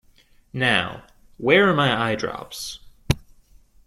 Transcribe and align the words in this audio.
Now, 0.53 1.03
where 1.37 1.69
are 1.69 1.75
my 1.75 1.89
eyedrops? 2.11 2.79